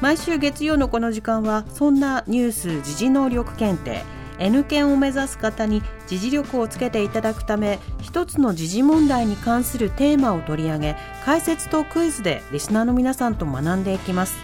[0.00, 4.02] 毎週月曜のこの時間はそんなニュース時事能力検定
[4.38, 14.34] N 検を目指す方に時事力をつけていただくため一つの時事問題に関するテーマを取り上げ解説とクイズでリスナーの皆さんと学んでいきます。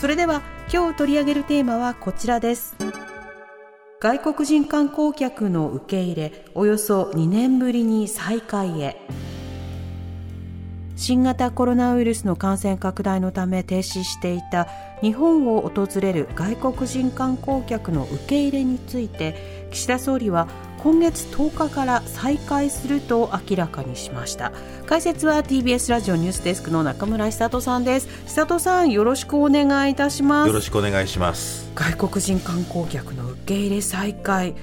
[0.00, 0.42] それでは
[0.72, 2.76] 今日取り上げるテーマはこちらです。
[3.98, 9.00] 外国人観光客の受け入れおよそ2年ぶりに再開へ。
[10.96, 14.66] 新型コロナウイルスの感染拡大のため停止していた
[15.02, 24.52] 日本を訪れる外国人観光客の受け入れについて岸田総理は今月10日から再開すると明らかにしました。
[24.86, 28.08] 解説は TBS ラジオニュースデスクの中村久人さんです。
[28.26, 30.48] 久人さんよろしくお願いいたします。
[30.48, 31.68] よろしくお願いします。
[31.74, 34.54] 外国人観光客の受け入れ再開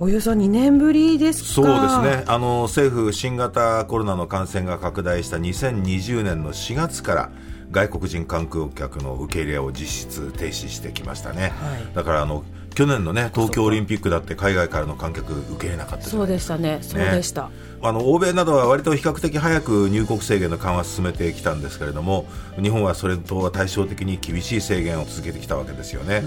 [0.00, 2.24] およそ2年ぶりですそうですね。
[2.28, 7.32] あの政府新型コロナの感染が拡大した2020年の4月から
[7.72, 16.78] 外国人観光客の受け入れを実質停止してきましたね、はい、だからあの去年のね東京オリンピックだって海外からの観客受け入れなかったそうでしたね。
[16.80, 17.50] そうでした、
[17.82, 22.26] あの欧米などは割と比較的早く入国制限の緩和を進めてきたんですけれども
[22.62, 26.22] 日本はそれとは対照的に厳しい制限を続けてきたわけですよね。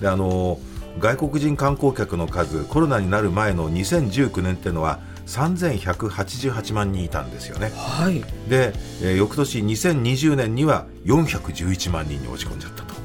[0.00, 0.58] であの
[0.98, 8.72] 外国人観光客の数コロナになる前の2019年っていうのは3188万人いたんですよね、はい、で、
[9.02, 12.96] えー、翌年2020年には411万人に落ち込んじゃったと。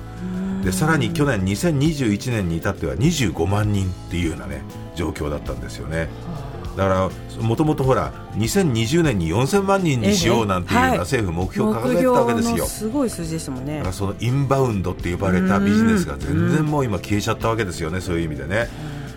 [0.64, 4.62] でさらに去年2021年に至っては25万人っていうようなね
[4.96, 6.08] 状況だったんですよね。
[6.78, 13.78] だからもともとほら2020年に4000万人にしようなんていうような政府目標を掲げてたわけですよ、すごい数字ですもんね。
[13.78, 18.70] だからそのインバウンドって呼ばれたビジネスが全然もう今消えちゃったわけですよねそういう意味でね。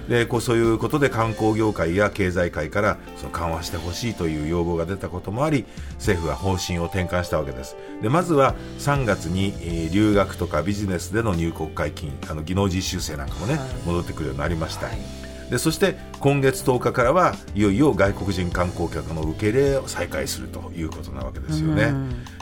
[0.08, 5.64] でこうそういうことで観光業界や経済界からその緩和してほしいという要望が出たこともあり
[5.94, 7.76] 政府は方針を転換したわけです。
[8.02, 15.24] でまずは3月に、えー、留学とかビジネスでの入国解禁あの技能実習生なんかもね、はい、戻ってくるようになりました、はい。
[15.50, 21.92] でそして今月10日からはいよいよ外国人観光客の受け入れを再開するということなわけですよね。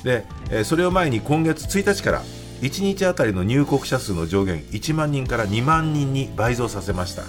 [0.04, 2.22] で、えそれを前に今月1日から
[2.60, 7.24] 1日あたりの入国者数の上限1万人から2万人に倍増させました。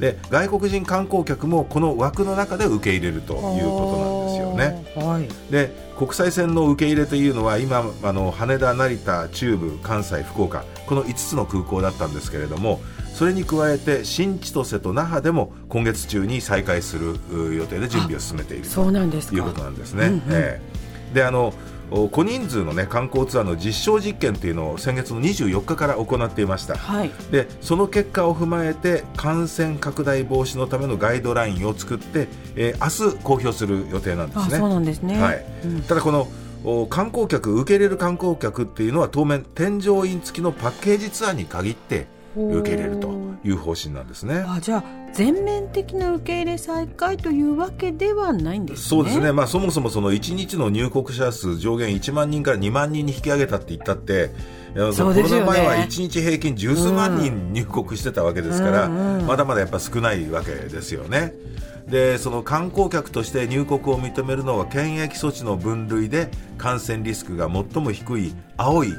[0.00, 12.80] で外国人観光客もこの枠の中で受け入れるということなんですよね、はい、で国際線の受け入れというのは今あの羽田、成田、中部、関西、福岡この5つの空港だったんですけれども
[13.14, 17.16] それに加えて新千歳と那覇でも今月中に再開する
[17.54, 18.68] 予定で準備を進めていると。
[19.36, 20.06] いうことなんですね。
[20.06, 21.54] うんうん、えー、であの
[21.90, 32.26] 小人数の、ね、観光ツアーの実証実験というのを先月の24日から行っていました、はい、でその結果を踏まえて感染拡大防止のためのガイドラインを作って、
[32.56, 34.58] えー、明日公表する予定なんですね。
[34.58, 36.26] そうなんですね、はい、うん、ただこの
[36.88, 43.08] 観光客受け入れる観光客っていうのは当面添乗員付きのパッケージツアーに限って受け入れると
[43.44, 44.44] いう方針なんですね。
[44.46, 54.30] あじゃあ全面的な受け入れ再開というわけではないんです、ね、そうですね、まあ、そもそもその1日の入国者数上限1万人から2万人に引き上げたって言ったって、
[54.92, 61.32] そうですよね、コロナ前は1日平均十数万人入国してたわけですから、うんうん、まだまだやっぱ少ないわけですよね。
[61.86, 68.94] でその観光客として入国を認めるのは検疫措置の分類で感染リスクが最も低い青い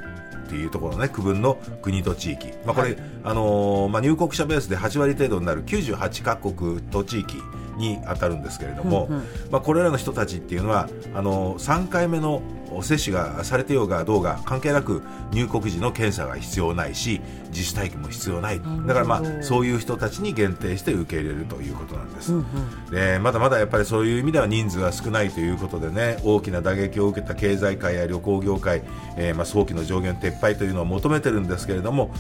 [0.46, 7.38] っていうところのね区分の国と地域、まあ、これ、はい、あのー、まあ、入国者ベースで8割程度になる98カ国と地域
[7.78, 12.42] に当たるんですけれども、うんうん、まあ、これらの人たちっていうのはあの3回目の
[12.82, 18.60] 接種がされてようがどうが関係なく入国時の検査が必要ないし自主待機も必要ない。
[18.60, 22.42] だからまあそういう人たちに限定して受け入れるということなんです、うんう
[22.90, 28.84] ん、でまだまだやっぱりそういう意味では人数が少ないということでね大きな打撃を受けた経済界や旅行業界、
[29.18, 32.12] えー、まあ早期の上限撤廃というのを求めてるんですけれども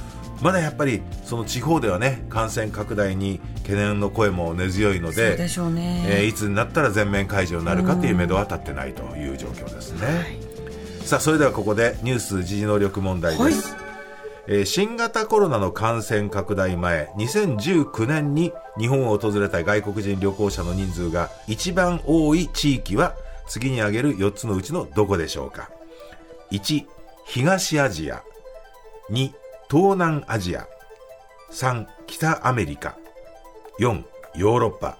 [0.41, 10.44] まだやっぱりその地方ではね感染拡大に懸念の声も根強いのででしょうね、えー、いつになったら全面解除になるかという目処は立ってないという状況ですね、はい、
[11.05, 13.81] さあそれではここでニュース時事能力問題です、はい。
[14.47, 23.13] えー、新型コロナの感染拡大前2019年に日本を訪れた外国人旅行者の人数が一番多い地域は
[23.47, 25.69] 次に挙げる4つのうちのどこでしょうか。
[26.51, 26.85] 1
[27.25, 28.23] 東アジア。
[29.11, 29.31] 2
[29.69, 30.67] 東南アジア。
[31.51, 32.97] 3北アメリカ。
[33.79, 34.03] 4
[34.35, 34.97] ヨーロッパ。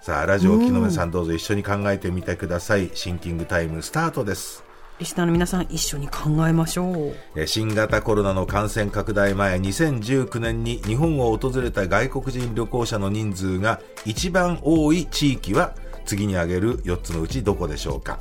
[0.00, 1.10] さあラジオ木の目さん。
[1.10, 4.69] どうぞ一緒に考えてみてください、シンキングタイムスタートです
[5.00, 7.14] リスナーの皆さん一緒に考えましょう。
[7.34, 15.74] え新型コロナの感染拡大前2019年に日本を訪れた外国人旅行者の人数が一番多い地域は
[16.04, 18.20] 次に挙げる4つのうちどこでしょうか。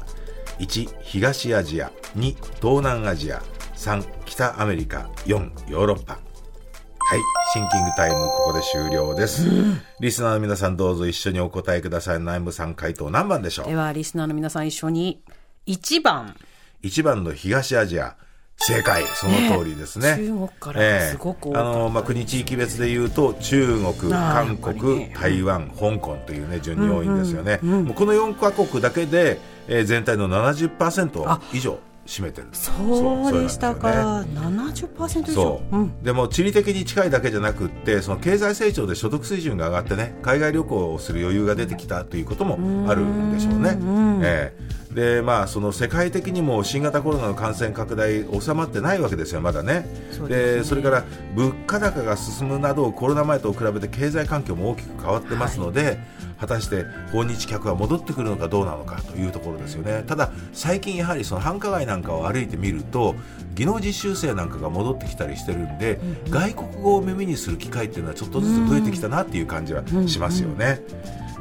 [0.59, 1.91] 1東アジア。
[2.15, 3.41] 2東南アジア。
[3.75, 5.09] 3北アメリカ。
[5.25, 6.13] 4ヨーロッパ。
[6.13, 6.19] は
[7.15, 7.19] い
[7.51, 9.47] シンキングタイムここで終了です、
[9.99, 12.19] リスナーの皆さんどうぞ一緒にお答えください。
[12.19, 13.67] 南部さん回答何番でしょう？
[13.67, 15.21] ではリスナーの皆さん一緒に。
[15.67, 16.35] 1番
[16.83, 18.15] 1番の東アジア。
[18.61, 19.03] 正解。
[19.15, 20.17] その通りですね。
[20.17, 21.69] ね中国からすごく多かった。
[21.69, 25.15] あの、まあ、国地域別でいうと中国韓国、ね。
[25.17, 32.47] 台湾香港というね順に多いんですよね、もうこの4カ国だけで、えー全体の70%以上占めてる。
[32.51, 35.33] そうでしたか、70%以上。
[35.33, 43.77] そう、ん、でも地理的に近いだけじゃなくってその経済成長で所得水準が上がってね海外旅行をする余裕が出てきたということもあるんでしょうね。
[44.23, 49.87] ええでまあその世界的にも新型コロナの感染拡大収まってないわけですよまだね。
[50.11, 50.63] そうでね。
[50.63, 51.03] それから
[51.35, 55.99] 物価高が進むなどコロナ前と比べて経済環境も大きく変わってますので、
[56.39, 60.03] 果たして訪日客は戻ってくるのかどうなのかというところですよね。
[60.07, 63.15] ただ最近やはりその繁華街なんかを歩いてみると
[63.59, 70.81] 技能実習生なんかが戻ってきたりしてるんで、外国語を耳にする機会っていうのはちょっとずつ増えてきたなっていう感じはしますよね。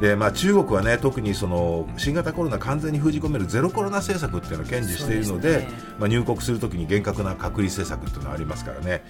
[0.00, 5.68] でまあ、中国は、ね、特にその新型コロナ完全に封じ込めるゼロコロナ政策っていうのを堅持しているのでね
[5.98, 9.02] まあ、入国するときに厳格な隔離政策っていうのがありますからね、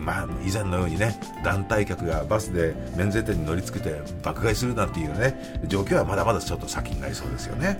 [0.00, 7.78] まあ、以前のようにね団体客がバスで免税店に乗りつけて爆買いするなんていうね状況はまだまだちょっと先になりそうですよね。